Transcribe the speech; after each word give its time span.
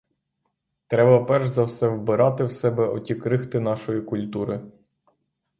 Треба 0.87 1.23
перш 1.25 1.47
за 1.47 1.63
все 1.63 1.87
вбирати 1.87 2.43
в 2.43 2.51
себе 2.51 2.87
оті 2.87 3.15
крихти 3.15 3.59
нашої 3.59 4.01
культури. 4.01 4.61